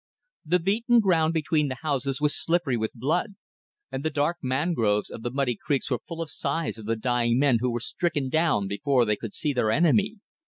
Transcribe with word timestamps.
The 0.43 0.57
beaten 0.57 0.99
ground 0.99 1.31
between 1.35 1.67
the 1.67 1.75
houses 1.83 2.19
was 2.19 2.33
slippery 2.33 2.75
with 2.75 2.89
blood, 2.95 3.35
and 3.91 4.03
the 4.03 4.09
dark 4.09 4.37
mangroves 4.41 5.11
of 5.11 5.21
the 5.21 5.29
muddy 5.29 5.55
creeks 5.55 5.91
were 5.91 6.01
full 6.07 6.23
of 6.23 6.31
sighs 6.31 6.79
of 6.79 6.87
the 6.87 6.95
dying 6.95 7.37
men 7.37 7.59
who 7.61 7.69
were 7.69 7.79
stricken 7.79 8.27
down 8.27 8.67
before 8.67 9.05
they 9.05 9.15
could 9.15 9.35
see 9.35 9.53
their 9.53 9.69
enemy. 9.69 10.15